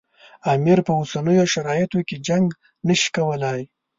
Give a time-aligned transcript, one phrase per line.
[0.53, 2.47] امیر په اوسنیو شرایطو کې جنګ
[2.87, 3.61] نه شي کولای.